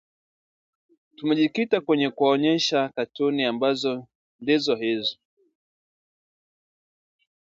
[1.15, 4.07] tumejikita kwenye kuwaonyesha katuni ambazo
[4.39, 5.17] ndizo hizo